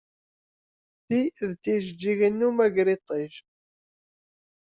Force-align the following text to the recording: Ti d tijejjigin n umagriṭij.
Ti 1.07 1.21
d 1.49 1.51
tijejjigin 1.63 2.35
n 2.39 2.45
umagriṭij. 2.49 3.33